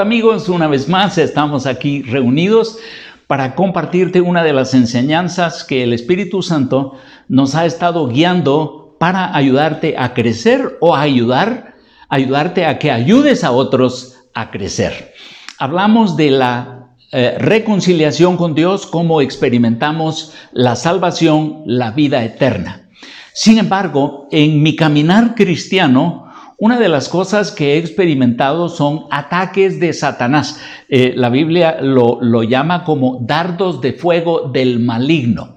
[0.00, 2.78] Amigos, una vez más estamos aquí reunidos
[3.26, 6.94] para compartirte una de las enseñanzas que el Espíritu Santo
[7.26, 11.74] nos ha estado guiando para ayudarte a crecer o a ayudar,
[12.08, 15.14] ayudarte a que ayudes a otros a crecer.
[15.58, 22.88] Hablamos de la eh, reconciliación con Dios, cómo experimentamos la salvación, la vida eterna.
[23.32, 26.27] Sin embargo, en mi caminar cristiano,
[26.60, 30.60] una de las cosas que he experimentado son ataques de Satanás.
[30.88, 35.54] Eh, la Biblia lo, llama como dardos de fuego del maligno.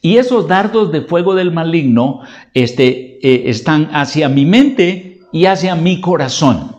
[0.00, 2.20] Y esos dardos de fuego del maligno
[2.54, 6.76] este, eh, están hacia mi mente y hacia mi corazón.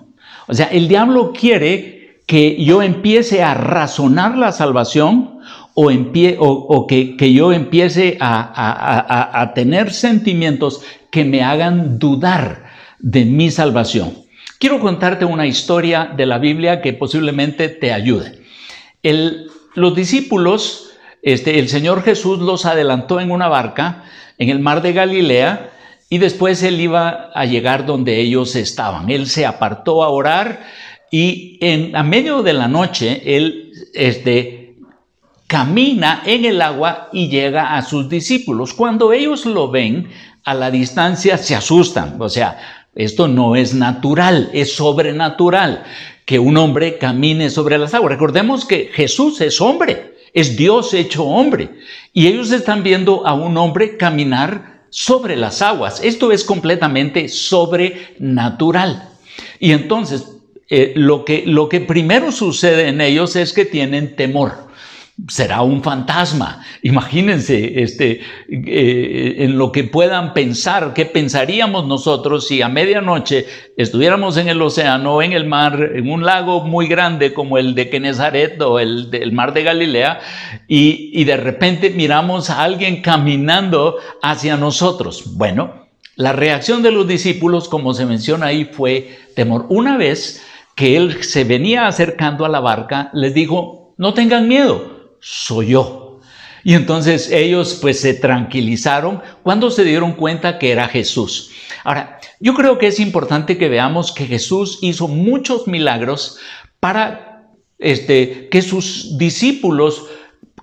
[0.48, 5.42] O sea, el diablo quiere que yo empiece a razonar la salvación
[5.76, 10.82] o, o, que, yo empiece a, a tener sentimientos
[11.12, 12.69] que me hagan dudar
[13.00, 14.14] de mi salvación.
[14.60, 18.44] Quiero contarte una historia de la Biblia que posiblemente te ayude.
[19.76, 20.92] los discípulos,
[21.24, 24.04] este, el Señor Jesús los adelantó en una barca
[24.38, 25.72] en el mar de Galilea
[26.10, 29.10] y después él iba a llegar donde ellos estaban.
[29.10, 30.66] Él se apartó a orar
[31.12, 34.76] y en, a medio de la noche él este,
[35.48, 38.74] camina en el agua y llega a sus discípulos.
[38.74, 40.10] Cuando ellos lo ven
[40.44, 45.84] a la distancia se asustan, o sea, esto no es natural, es sobrenatural
[46.26, 48.12] que un hombre camine sobre las aguas.
[48.12, 51.70] Recordemos que Jesús es hombre, es Dios hecho hombre.
[52.14, 56.02] Y ellos están viendo a un hombre caminar sobre las aguas.
[56.04, 59.10] Esto es completamente sobrenatural.
[59.60, 60.26] Y entonces,
[60.70, 64.69] eh, lo, que, lo que primero sucede en ellos es que tienen temor
[65.28, 66.64] será un fantasma.
[66.82, 73.46] Imagínense este, eh, en lo que puedan pensar, qué pensaríamos nosotros si a medianoche
[73.76, 77.86] estuviéramos en el océano, en el mar, en un lago muy grande como el de
[77.86, 80.20] Genezaret o el del mar de Galilea,
[80.68, 85.36] y, y de repente miramos a alguien caminando hacia nosotros.
[85.36, 89.66] Bueno, la reacción de los discípulos, como se menciona ahí, fue temor.
[89.70, 94.99] Una vez que él se venía acercando a la barca, les dijo, no tengan miedo
[95.20, 96.20] soy yo.
[96.64, 101.52] Y entonces ellos pues se tranquilizaron cuando se dieron cuenta que era Jesús.
[101.84, 106.38] Ahora, yo creo que es importante que veamos que Jesús hizo muchos milagros
[106.80, 107.48] para
[107.80, 110.06] este, que sus discípulos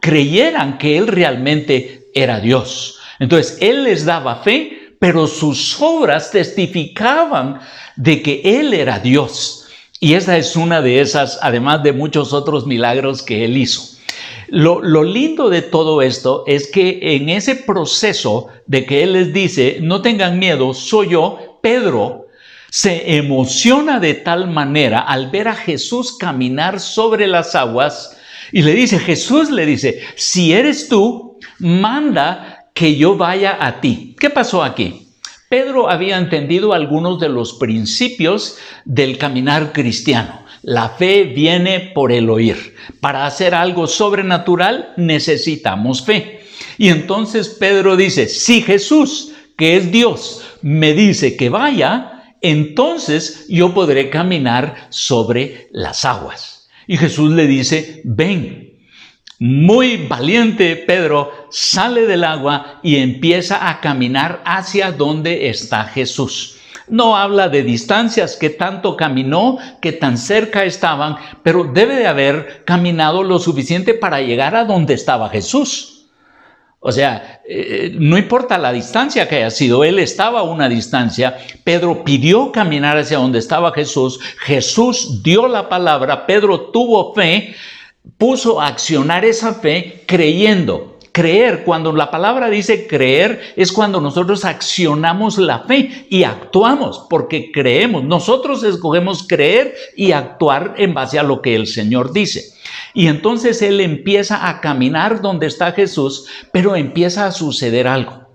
[0.01, 2.99] creyeran que Él realmente era Dios.
[3.19, 7.61] Entonces, Él les daba fe, pero sus obras testificaban
[7.97, 9.67] de que Él era Dios.
[9.99, 13.96] Y esa es una de esas, además de muchos otros milagros que Él hizo.
[14.49, 19.79] Lo, lindo de todo esto es que en ese proceso de que Él les dice,
[19.81, 22.27] no tengan miedo, soy yo, Pedro
[22.71, 28.17] se emociona de tal manera al ver a Jesús caminar sobre las aguas
[28.53, 34.15] y le dice, Jesús le dice, si eres tú, manda que yo vaya a ti.
[34.21, 35.09] ¿Qué pasó aquí?
[35.49, 40.46] Pedro había entendido algunos de los principios del caminar cristiano.
[40.67, 42.75] La fe viene por el oír.
[43.01, 46.41] Para hacer algo sobrenatural necesitamos fe.
[46.77, 53.75] Y entonces Pedro dice, si Jesús, que es Dios, me dice que vaya, entonces yo
[53.75, 56.69] podré caminar sobre las aguas.
[56.89, 58.73] Y Jesús le dice, ven.
[59.39, 66.56] Muy valiente Pedro sale del agua y empieza a caminar hacia donde está Jesús.
[66.89, 72.65] No habla de distancias, que tanto caminó, que tan cerca estaban, pero debe de haber
[72.65, 75.97] caminado lo suficiente para llegar a donde estaba Jesús.
[76.79, 81.37] O sea, eh, no importa la distancia que haya sido, él estaba a una distancia,
[81.65, 87.57] Pedro pidió caminar hacia donde estaba Jesús, Jesús dio la palabra, Pedro tuvo fe,
[88.19, 94.45] puso a accionar esa fe creyendo Creer, cuando la palabra dice creer, es cuando nosotros
[94.45, 98.05] accionamos la fe y actuamos porque creemos.
[98.05, 102.53] Nosotros escogemos creer y actuar en base a lo que el Señor dice.
[102.93, 108.29] Y entonces Él empieza a caminar donde está Jesús, pero empieza a suceder algo.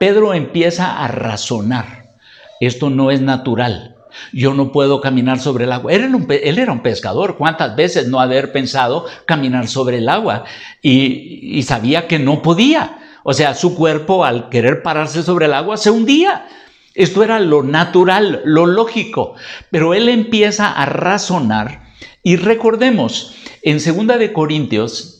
[0.00, 2.06] Pedro empieza a razonar.
[2.58, 3.89] Esto no es natural.
[4.32, 5.92] Yo no puedo caminar sobre el agua.
[5.92, 6.02] Él
[6.58, 7.36] era, un, pescador.
[7.36, 10.44] ¿Cuántas veces no haber pensado caminar sobre el agua?
[10.82, 12.98] Y, y sabía que no podía.
[13.22, 16.46] O sea, su cuerpo al querer pararse sobre el agua se hundía.
[16.94, 19.34] Esto era lo natural, lo lógico.
[19.70, 21.90] Pero él empieza a razonar
[22.22, 25.19] y recordemos, en 2 de Corintios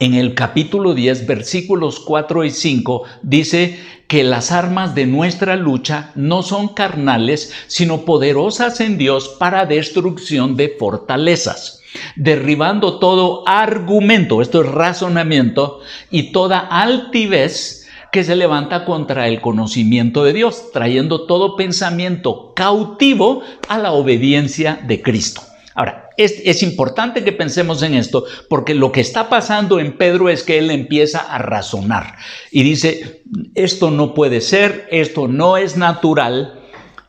[0.00, 6.10] en el capítulo 10, versículos 4 y 5, dice que las armas de nuestra lucha
[6.14, 11.80] no son carnales, sino poderosas en Dios para destrucción de fortalezas,
[12.16, 15.80] derribando todo argumento, esto es razonamiento,
[16.10, 23.42] y toda altivez que se levanta contra el conocimiento de Dios, trayendo todo pensamiento cautivo
[23.68, 25.42] a la obediencia de Cristo.
[25.80, 30.42] Ahora, es, importante que pensemos en esto porque lo que está pasando en Pedro es
[30.42, 32.16] que él empieza a razonar
[32.50, 33.22] y dice,
[33.54, 36.60] esto no puede ser, esto no es natural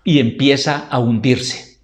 [0.06, 1.80] y empieza a hundirse.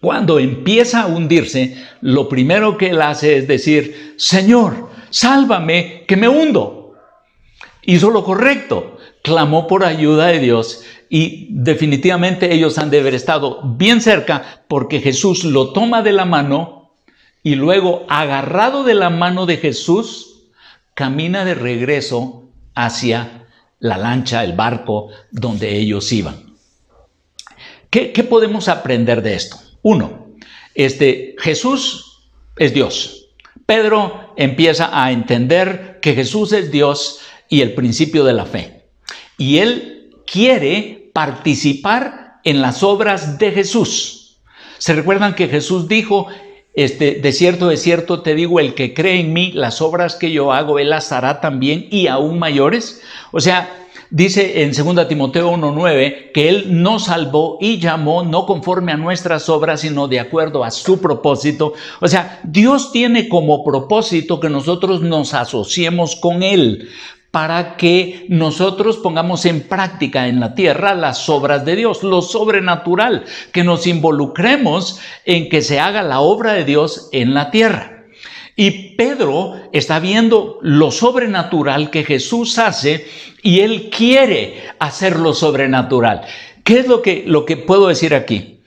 [0.00, 6.28] Cuando empieza a hundirse, lo primero que él hace es decir, Señor, sálvame, que me
[6.28, 6.94] hundo.
[7.82, 13.60] Hizo lo correcto, clamó por ayuda de Dios y definitivamente ellos han de haber estado
[13.76, 16.94] bien cerca porque Jesús lo toma de la mano
[17.42, 20.44] y luego agarrado de la mano de Jesús,
[20.94, 22.44] camina de regreso
[22.74, 23.46] hacia
[23.78, 26.54] la lancha, el barco donde ellos iban.
[27.90, 29.58] ¿Qué, podemos aprender de esto?
[29.82, 30.28] Uno,
[30.74, 33.28] este, Jesús es Dios.
[33.66, 37.20] Pedro empieza a entender que Jesús es Dios
[37.50, 38.86] y el principio de la fe.
[39.36, 44.38] Y él quiere participar en las obras de Jesús.
[44.78, 46.26] ¿Se recuerdan que Jesús dijo,
[46.74, 50.32] este, de cierto, de cierto te digo, el que cree en mí, las obras que
[50.32, 53.02] yo hago, él las hará también y aún mayores?
[53.30, 58.92] O sea, dice en 2 Timoteo 1.9 que Él nos salvó y llamó no conforme
[58.92, 61.74] a nuestras obras, sino de acuerdo a su propósito.
[62.00, 66.90] O sea, Dios tiene como propósito que nosotros nos asociemos con Él
[67.32, 73.24] para que nosotros pongamos en práctica en la tierra las obras de Dios, lo sobrenatural,
[73.52, 78.04] que nos involucremos en que se haga la obra de Dios en la tierra.
[78.54, 83.06] Y Pedro está viendo lo sobrenatural que Jesús hace
[83.42, 86.20] y él quiere hacer lo sobrenatural.
[86.64, 88.60] ¿Qué es lo que, lo que puedo decir aquí?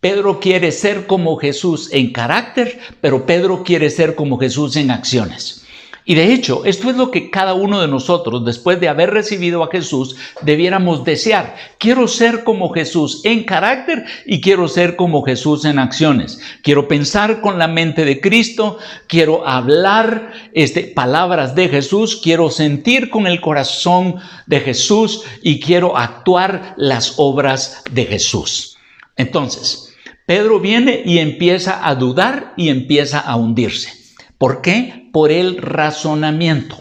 [0.00, 5.59] Pedro quiere ser como Jesús en carácter, pero Pedro quiere ser como Jesús en acciones.
[6.10, 9.62] Y de hecho, esto es lo que cada uno de nosotros, después de haber recibido
[9.62, 11.54] a Jesús, debiéramos desear.
[11.78, 16.40] Quiero ser como Jesús en carácter y quiero ser como Jesús en acciones.
[16.64, 23.08] Quiero pensar con la mente de Cristo, quiero hablar este, palabras de Jesús, quiero sentir
[23.08, 24.16] con el corazón
[24.48, 28.76] de Jesús y quiero actuar las obras de Jesús.
[29.16, 29.94] Entonces,
[30.26, 33.92] Pedro viene y empieza a dudar y empieza a hundirse.
[34.38, 34.99] ¿Por qué?
[35.12, 36.76] Por el razonamiento.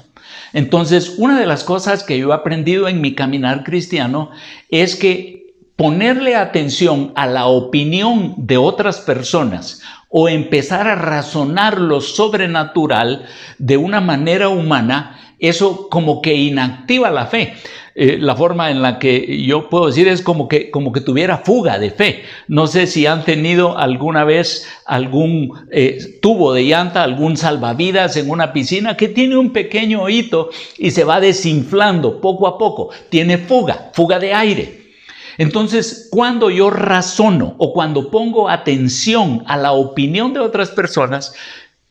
[0.54, 4.32] Entonces, una de las cosas que yo he aprendido en mi caminar cristiano
[4.70, 12.02] es que ponerle atención a la opinión de otras personas o empezar a razonar lo
[12.02, 13.26] sobrenatural
[13.60, 17.54] de una manera humana, eso como que inactiva la fe.
[18.02, 21.40] Eh, la forma en la que yo puedo decir es como que, como que tuviera
[21.40, 22.24] fuga de fe.
[22.48, 28.30] No sé si han tenido alguna vez algún eh, tubo de llanta, algún salvavidas en
[28.30, 32.90] una piscina que tiene un pequeño hito y se va desinflando poco a poco.
[33.10, 34.94] Tiene fuga, fuga de aire.
[35.38, 41.34] Entonces, cuando yo razono o cuando pongo atención a la opinión de otras personas,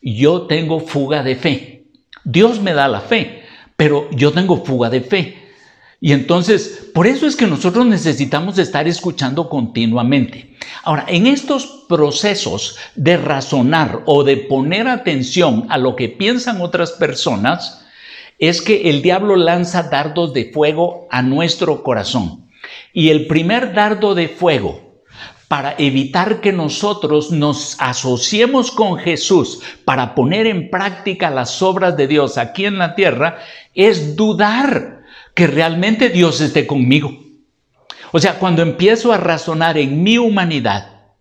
[0.00, 1.84] yo tengo fuga de fe.
[2.24, 3.42] Dios me da la fe,
[3.76, 5.47] pero yo tengo fuga de fe.
[6.00, 10.56] Y entonces, por eso es que nosotros necesitamos estar escuchando continuamente.
[10.84, 16.92] Ahora, en estos procesos de razonar o de poner atención a lo que piensan otras
[16.92, 17.84] personas,
[18.38, 22.48] es que el diablo lanza dardos de fuego a nuestro corazón.
[22.92, 25.02] Y el primer dardo de fuego
[25.48, 32.06] para evitar que nosotros nos asociemos con Jesús para poner en práctica las obras de
[32.06, 33.38] Dios aquí en la tierra
[33.74, 34.97] es dudar
[35.38, 37.16] que realmente Dios esté conmigo.
[38.10, 41.12] O sea, cuando empiezo a razonar en mi humanidad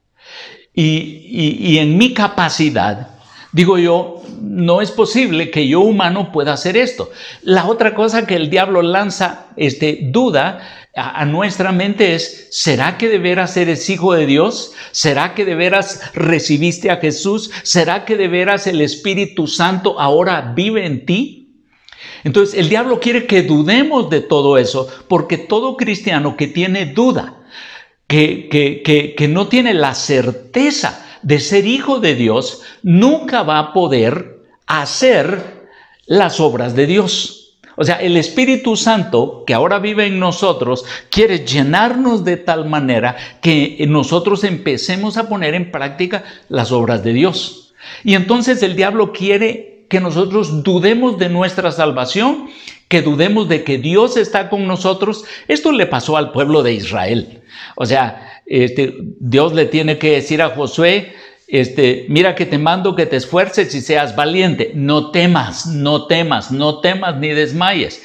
[0.74, 3.10] y, en mi capacidad,
[3.52, 7.12] digo yo, no es posible que yo humano pueda hacer esto.
[7.44, 12.98] La otra cosa que el diablo lanza este, duda a, a, nuestra mente es, ¿será
[12.98, 14.74] que de veras eres hijo de Dios?
[14.94, 17.52] ¿Será que de veras recibiste a Jesús?
[17.62, 21.47] ¿Será que de veras el Espíritu Santo ahora vive en ti?
[22.28, 27.38] Entonces el diablo quiere que dudemos de todo eso, porque todo cristiano que tiene duda,
[28.06, 33.72] que, que, que, no tiene la certeza de ser hijo de Dios, nunca va a
[33.72, 35.70] poder hacer
[36.06, 37.60] las obras de Dios.
[37.78, 43.16] O sea, el Espíritu Santo que ahora vive en nosotros quiere llenarnos de tal manera
[43.40, 47.74] que nosotros empecemos a poner en práctica las obras de Dios.
[48.04, 52.50] Y entonces el diablo quiere que nosotros dudemos de nuestra salvación,
[52.88, 55.26] que dudemos de que Dios está con nosotros.
[55.48, 57.42] Esto le pasó al pueblo de Israel.
[57.76, 61.14] O sea, este, Dios le tiene que decir a Josué,
[61.48, 64.72] este, mira que te mando que te esfuerces y seas valiente.
[64.76, 68.04] No temas, no temas, no temas ni desmayes,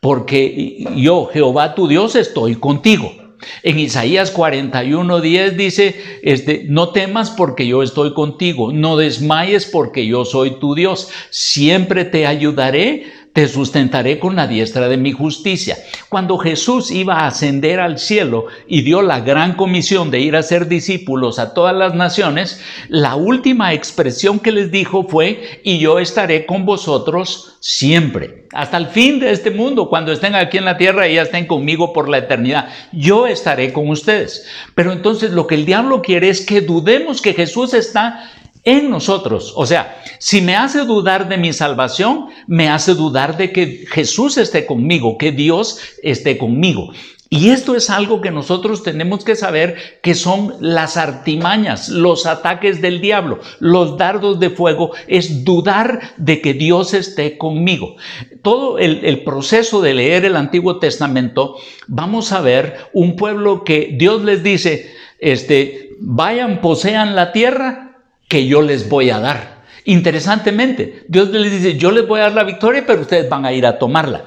[0.00, 3.25] porque yo, Jehová tu Dios, estoy contigo.
[3.62, 10.24] En Isaías 41:10 dice, este, no temas porque yo estoy contigo, no desmayes porque yo
[10.24, 15.76] soy tu Dios, siempre te ayudaré, te sustentaré con la diestra de mi justicia.
[16.08, 20.42] Cuando Jesús iba a ascender al cielo y dio la gran comisión de ir a
[20.42, 25.98] ser discípulos a todas las naciones, la última expresión que les dijo fue, y yo
[25.98, 30.78] estaré con vosotros siempre, hasta el fin de este mundo, cuando estén aquí en la
[30.78, 32.68] tierra y ya estén conmigo por la eternidad.
[32.92, 34.46] Yo estaré con ustedes.
[34.74, 38.30] Pero entonces lo que el diablo quiere es que dudemos que Jesús está
[38.64, 39.52] en nosotros.
[39.56, 44.36] O sea, si me hace dudar de mi salvación, me hace dudar de que Jesús
[44.38, 46.92] esté conmigo, que Dios esté conmigo.
[47.28, 52.80] Y esto es algo que nosotros tenemos que saber que son las artimañas, los ataques
[52.80, 57.96] del diablo, los dardos de fuego, es dudar de que Dios esté conmigo.
[58.42, 61.56] Todo el, proceso de leer el Antiguo Testamento,
[61.88, 67.96] vamos a ver un pueblo que Dios les dice, este, vayan, posean la tierra
[68.28, 69.64] que yo les voy a dar.
[69.84, 73.52] Interesantemente, Dios les dice, yo les voy a dar la victoria, pero ustedes van a
[73.52, 74.24] ir a tomarla.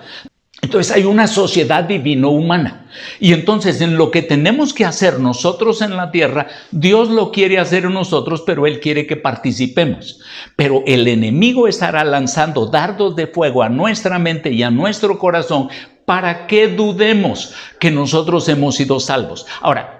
[0.61, 2.85] Entonces hay una sociedad divino-humana.
[3.19, 7.59] Y entonces en lo que tenemos que hacer nosotros en la tierra, Dios lo quiere
[7.59, 10.19] hacer nosotros, pero Él quiere que participemos.
[10.55, 15.69] Pero el enemigo estará lanzando dardos de fuego a nuestra mente y a nuestro corazón
[16.05, 19.45] para que dudemos que nosotros hemos sido salvos.
[19.61, 19.98] Ahora,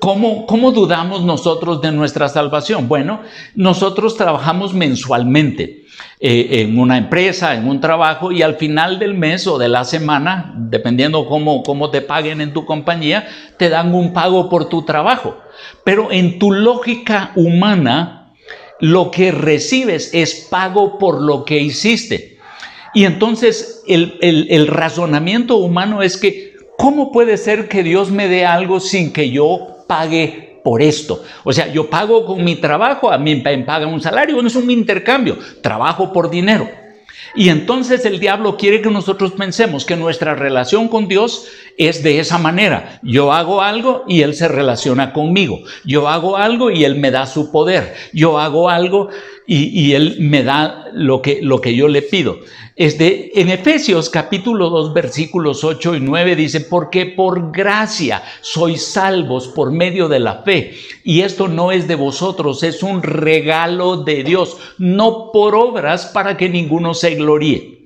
[0.00, 2.88] ¿Cómo, ¿Cómo, dudamos nosotros de nuestra salvación?
[2.88, 3.20] Bueno,
[3.54, 5.84] nosotros trabajamos mensualmente
[6.18, 9.84] eh, en una empresa, en un trabajo, y al final del mes o de la
[9.84, 14.84] semana, dependiendo cómo, cómo te paguen en tu compañía, te dan un pago por tu
[14.84, 15.38] trabajo.
[15.84, 18.34] Pero en tu lógica humana,
[18.80, 22.38] lo que recibes es pago por lo que hiciste.
[22.94, 26.47] Y entonces el, el, el razonamiento humano es que
[26.78, 31.22] ¿cómo puede ser que Dios me dé algo sin que yo pague por esto?
[31.42, 34.54] O sea, yo pago con mi trabajo, a mí me pagan un salario, no es
[34.54, 36.70] un intercambio, trabajo por dinero.
[37.34, 42.18] Y entonces el diablo quiere que nosotros pensemos que nuestra relación con Dios es de
[42.18, 42.98] esa manera.
[43.02, 45.60] Yo hago algo y Él se relaciona conmigo.
[45.84, 47.94] Yo hago algo y Él me da su poder.
[48.12, 49.08] Yo hago algo
[49.46, 52.40] y, Él me da lo que, lo que yo le pido.
[52.74, 59.48] Este, en Efesios capítulo 2 versículos 8 y 9 dice, porque por gracia sois salvos
[59.48, 60.74] por medio de la fe.
[61.04, 66.36] Y esto no es de vosotros, es un regalo de Dios, no por obras para
[66.36, 67.77] que ninguno se gloríe.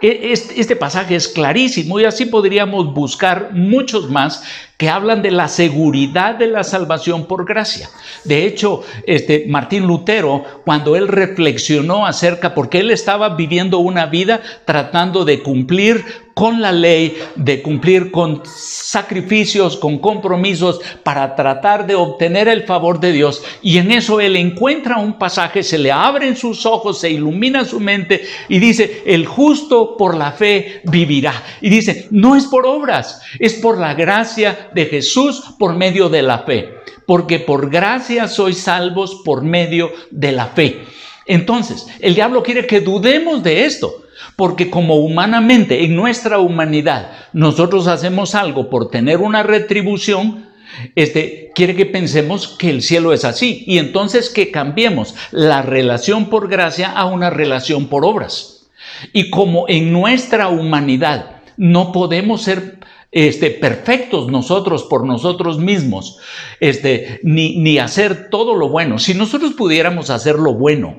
[0.00, 4.42] E, este pasaje es clarísimo y así podríamos buscar muchos más
[4.82, 7.88] que hablan de la seguridad de la salvación por gracia.
[8.24, 14.40] De hecho, este Martín Lutero, cuando él reflexionó acerca, porque él estaba viviendo una vida
[14.64, 21.94] tratando de cumplir con la ley, de cumplir con sacrificios, con compromisos para tratar de
[21.94, 23.42] obtener el favor de Dios.
[23.62, 27.80] Y en eso él encuentra un pasaje, se le abren sus ojos, se ilumina su
[27.80, 31.34] mente y dice, el justo por la fe vivirá.
[31.60, 36.22] Y dice, no es por obras, es por la gracia de Jesús por medio de
[36.22, 36.74] la fe,
[37.06, 40.84] porque por gracia sois salvos por medio de la fe.
[41.26, 44.04] Entonces, el diablo quiere que dudemos de esto,
[44.36, 50.48] porque como humanamente, en nuestra humanidad, nosotros hacemos algo por tener una retribución,
[50.96, 56.30] este, quiere que pensemos que el cielo es así y entonces que cambiemos la relación
[56.30, 58.70] por gracia a una relación por obras.
[59.12, 62.78] Y como en nuestra humanidad no podemos ser
[63.12, 66.18] este, perfectos nosotros por nosotros mismos,
[66.58, 68.98] este, ni, ni hacer todo lo bueno.
[68.98, 70.96] Si nosotros pudiéramos hacer lo bueno,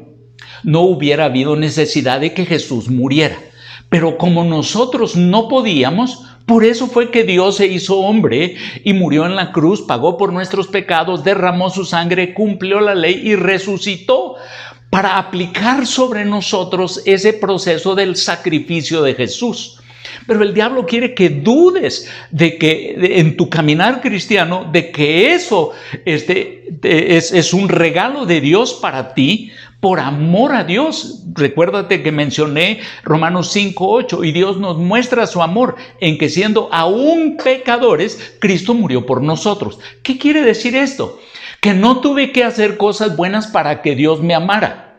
[0.63, 3.37] no hubiera habido necesidad de que Jesús muriera.
[3.89, 9.25] Pero como nosotros no podíamos, por eso fue que Dios se hizo hombre y murió
[9.25, 14.35] en la cruz, pagó por nuestros pecados, derramó su sangre, cumplió la ley y resucitó
[14.89, 19.79] para aplicar sobre nosotros ese proceso del sacrificio de Jesús.
[20.27, 25.71] Pero el diablo quiere que dudes de que en tu caminar cristiano, de que eso
[26.05, 29.51] este, es, es un regalo de Dios para ti
[29.83, 31.23] por amor a Dios.
[31.33, 37.35] Recuérdate que mencioné Romanos 5:8 y Dios nos muestra su amor en que siendo aún
[37.43, 39.79] pecadores, Cristo murió por nosotros.
[40.01, 41.19] ¿Qué quiere decir esto?
[41.59, 44.92] Que no tuve que hacer cosas buenas para que Dios me amara.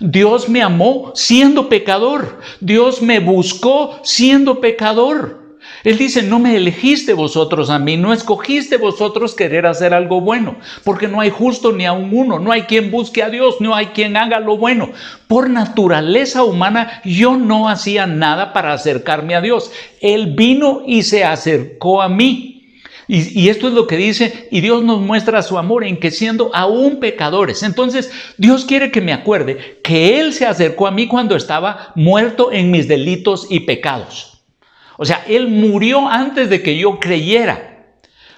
[0.00, 2.40] Dios me amó siendo pecador.
[2.60, 5.44] Dios me buscó siendo pecador.
[5.82, 10.56] Él dice, no me elegiste vosotros a mí, no escogiste vosotros querer hacer algo bueno,
[10.82, 13.74] porque no hay justo ni a un uno, no hay quien busque a Dios, no
[13.74, 14.90] hay quien haga lo bueno.
[15.26, 19.70] Por naturaleza humana yo no hacía nada para acercarme a Dios.
[20.00, 22.53] Él vino y se acercó a mí.
[23.06, 26.50] Y, esto es lo que dice, y Dios nos muestra su amor en que siendo
[26.54, 27.62] aún pecadores.
[27.62, 32.50] Entonces, Dios quiere que me acuerde que Él se acercó a mí cuando estaba muerto
[32.52, 34.42] en mis delitos y pecados.
[34.96, 37.70] O sea, Él murió antes de que yo creyera.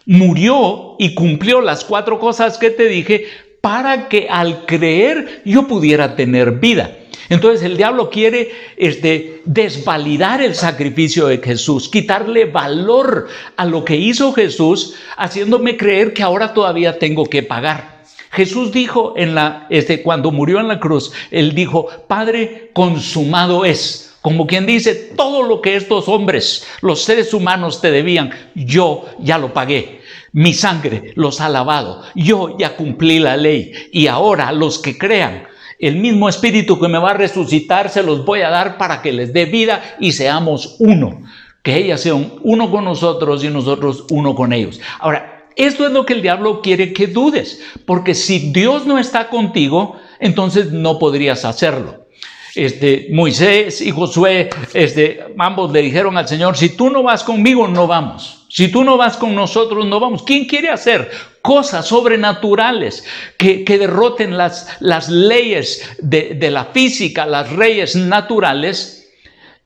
[0.04, 3.26] Murió y cumplió las cuatro cosas que te dije
[3.61, 6.96] para que al creer yo pudiera tener vida.
[7.28, 13.97] Entonces el diablo quiere este, desvalidar el sacrificio de Jesús, quitarle valor a lo que
[13.97, 17.97] hizo Jesús, haciéndome creer que ahora todavía tengo que pagar.
[18.30, 24.14] Jesús dijo en la, este, cuando murió en la cruz, él dijo, Padre, consumado es.
[24.21, 29.38] Como quien dice, todo lo que estos hombres, los seres humanos te debían, yo ya
[29.38, 30.00] lo pagué.
[30.33, 32.02] Mi sangre los ha lavado.
[32.14, 33.73] Yo ya cumplí la ley.
[33.92, 35.47] Y ahora los que crean
[35.78, 39.12] el mismo espíritu que me va a resucitar se los voy a dar para que
[39.12, 41.23] les dé vida y seamos uno.
[41.62, 44.80] Que ellas sean uno con nosotros y nosotros uno con ellos.
[45.00, 49.28] Ahora, esto es lo que el diablo quiere que dudes, porque si Dios no está
[49.28, 52.06] contigo, entonces no podrías hacerlo.
[52.54, 57.68] Este, Moisés y Josué, este, ambos le dijeron al Señor, si tú no vas conmigo,
[57.68, 58.47] no vamos.
[58.49, 60.23] Si tú no vas con nosotros, no vamos.
[60.23, 61.11] ¿Quién quiere hacer
[61.46, 63.04] cosas sobrenaturales
[63.38, 64.66] que, derroten las,
[65.08, 69.08] leyes de, la física, las leyes naturales,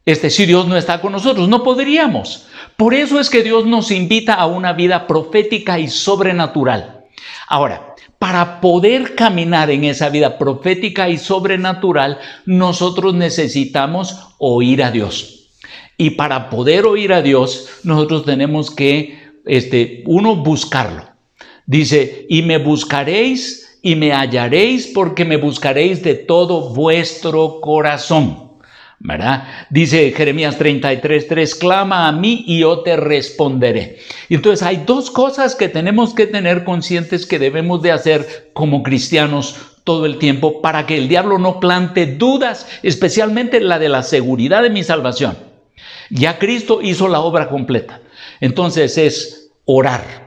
[0.04, 2.48] este, si Dios no está con nosotros, no podríamos.
[2.76, 7.06] Por eso es que Dios nos invita a una vida profética y sobrenatural.
[7.48, 15.48] Ahora, para poder caminar en esa vida profética y sobrenatural, nosotros necesitamos oír a Dios.
[15.96, 21.09] Y para poder oír a Dios, nosotros tenemos que, este, uno, buscarlo.
[21.70, 28.50] Dice, y me buscaréis y me hallaréis porque me buscaréis de todo vuestro corazón.
[28.98, 29.44] ¿verdad?
[29.70, 34.00] Dice Jeremías 33, 3, clama a mí y yo te responderé.
[34.28, 38.82] Y entonces hay dos cosas que tenemos que tener conscientes que debemos de hacer como
[38.82, 39.54] cristianos
[39.84, 44.64] todo el tiempo para que el diablo no plante dudas, especialmente la de la seguridad
[44.64, 45.38] de mi salvación.
[46.10, 48.00] Ya Cristo hizo la obra completa.
[48.40, 50.19] Entonces es orar.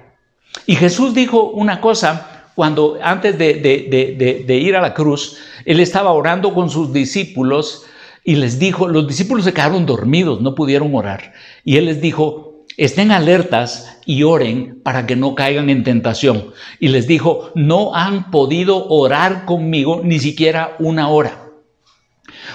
[0.66, 6.54] Y Jesús dijo una cosa cuando antes de, ir a la cruz, él estaba orando
[6.54, 7.84] con sus discípulos
[8.24, 11.34] y les dijo, los discípulos se quedaron dormidos, no pudieron orar.
[11.66, 16.52] Y él les dijo, estén alertas y oren para que no caigan en tentación.
[16.80, 21.43] Y les dijo, no han podido orar conmigo ni siquiera una hora.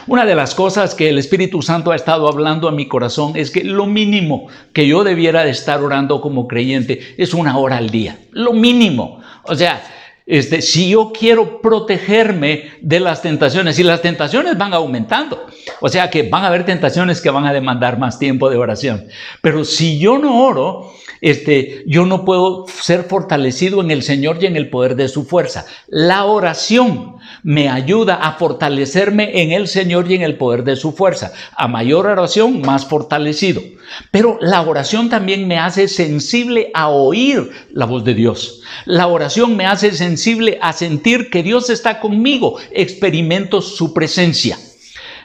[0.07, 3.51] Una de las cosas que el Espíritu Santo ha estado hablando a mi corazón es
[3.51, 7.91] que lo mínimo que yo debiera de estar orando como creyente es una hora al
[7.91, 8.19] día.
[8.33, 9.21] Lo mínimo.
[9.45, 9.83] O sea,
[10.29, 15.47] este, si yo quiero protegerme de las tentaciones, y las tentaciones van aumentando,
[15.81, 19.07] o sea que van a haber tentaciones que van a demandar más tiempo de oración.
[19.41, 24.47] Pero si yo no oro, este, yo no puedo ser fortalecido en el Señor y
[24.47, 25.65] en el poder de su fuerza.
[25.89, 30.93] La oración me ayuda a fortalecerme en el Señor y en el poder de su
[30.93, 31.33] fuerza.
[31.57, 33.63] A mayor oración, más fortalecido.
[34.11, 38.63] Pero la oración también me hace sensible a oír la voz de Dios.
[38.85, 42.59] La oración me hace sensible a sentir que Dios está conmigo.
[42.71, 44.59] Experimento su presencia.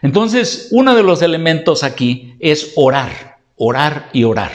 [0.02, 4.52] Entonces, uno de los elementos aquí es orar, orar y orar.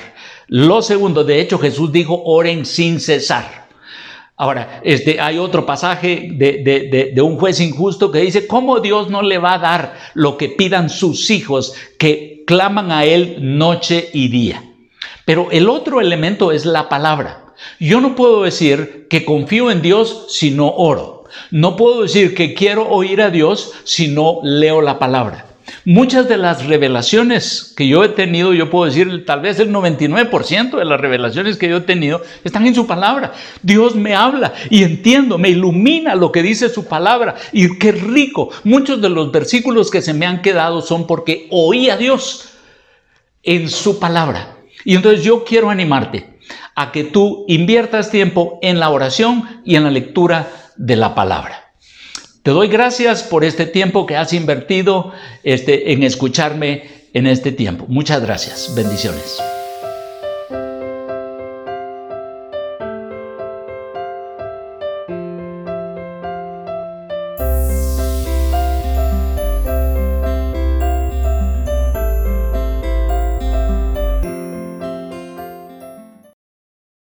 [0.46, 3.67] Lo segundo, de hecho, Jesús dijo, oren sin cesar.
[4.40, 9.20] Ahora, este, hay otro pasaje de, de, un juez injusto que dice, ¿cómo Dios no
[9.20, 14.28] le va a dar lo que pidan sus hijos que claman a Él noche y
[14.28, 14.62] día?
[15.24, 17.46] Pero el otro elemento es la palabra.
[17.80, 21.24] Yo no puedo decir que confío en Dios si no oro.
[21.50, 25.47] No puedo decir que quiero oír a Dios si no leo la palabra.
[25.90, 30.76] Muchas de las revelaciones que yo he tenido, yo puedo decir tal vez el 99%
[30.76, 33.32] de las revelaciones que yo he tenido están en su palabra.
[33.62, 37.36] Dios me habla y entiendo, me ilumina lo que dice su palabra.
[37.52, 38.50] Y qué rico.
[38.64, 42.50] Muchos de los versículos que se me han quedado son porque oí a Dios
[43.42, 44.58] en su palabra.
[44.84, 46.38] Y entonces yo quiero animarte
[46.74, 51.67] a que tú inviertas tiempo en la oración y en la lectura de la palabra.
[52.48, 55.12] Te doy gracias por este tiempo que has invertido
[55.44, 57.84] este, en escucharme en este tiempo.
[57.88, 58.74] Muchas gracias.
[58.74, 59.38] Bendiciones.